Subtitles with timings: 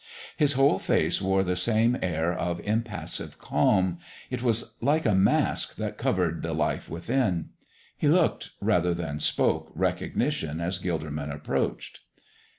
[0.35, 3.99] His whole face wore the same air of impassive calm
[4.31, 7.49] it was like a mask that covered the life within.
[7.95, 11.99] He looked rather than spoke recognition as Gilderman approached.